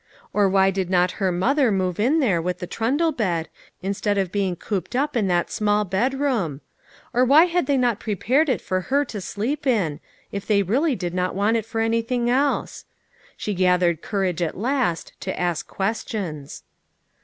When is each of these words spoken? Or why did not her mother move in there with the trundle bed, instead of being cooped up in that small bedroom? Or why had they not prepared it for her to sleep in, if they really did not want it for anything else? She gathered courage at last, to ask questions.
Or 0.33 0.49
why 0.49 0.71
did 0.71 0.89
not 0.89 1.11
her 1.21 1.31
mother 1.31 1.71
move 1.71 1.99
in 1.99 2.19
there 2.21 2.41
with 2.41 2.57
the 2.57 2.65
trundle 2.65 3.11
bed, 3.11 3.49
instead 3.83 4.17
of 4.17 4.31
being 4.31 4.55
cooped 4.55 4.95
up 4.95 5.15
in 5.15 5.27
that 5.27 5.51
small 5.51 5.85
bedroom? 5.85 6.61
Or 7.13 7.23
why 7.23 7.43
had 7.45 7.67
they 7.67 7.77
not 7.77 7.99
prepared 7.99 8.49
it 8.49 8.61
for 8.61 8.81
her 8.89 9.05
to 9.05 9.21
sleep 9.21 9.67
in, 9.67 9.99
if 10.31 10.47
they 10.47 10.63
really 10.63 10.95
did 10.95 11.13
not 11.13 11.35
want 11.35 11.55
it 11.55 11.67
for 11.67 11.81
anything 11.81 12.31
else? 12.31 12.85
She 13.37 13.53
gathered 13.53 14.01
courage 14.01 14.41
at 14.41 14.57
last, 14.57 15.13
to 15.19 15.39
ask 15.39 15.67
questions. 15.67 16.63